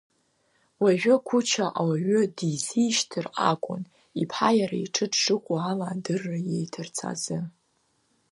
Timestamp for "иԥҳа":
4.21-4.49